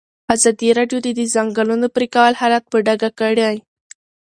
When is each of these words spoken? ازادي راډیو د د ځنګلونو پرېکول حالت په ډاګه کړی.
ازادي 0.35 0.69
راډیو 0.77 0.99
د 1.03 1.07
د 1.19 1.21
ځنګلونو 1.33 1.87
پرېکول 1.95 2.33
حالت 2.41 2.63
په 2.71 2.77
ډاګه 2.85 3.09
کړی. 3.19 3.55